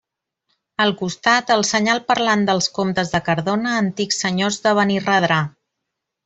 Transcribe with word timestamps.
Al 0.85 0.93
costat, 1.01 1.51
el 1.55 1.61
senyal 1.73 2.01
parlant 2.11 2.45
dels 2.47 2.69
comtes 2.79 3.13
de 3.17 3.21
Cardona, 3.29 3.75
antics 3.83 4.19
senyors 4.25 4.59
de 4.65 4.75
Benirredrà. 4.81 5.39